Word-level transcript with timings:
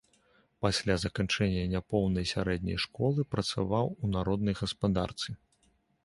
Пасля 0.65 0.93
заканчэння 1.01 1.65
няпоўнай 1.73 2.25
сярэдняй 2.31 2.79
школы 2.85 3.25
працаваў 3.33 3.91
у 4.07 4.09
народнай 4.15 4.57
гаспадарцы. 4.63 5.29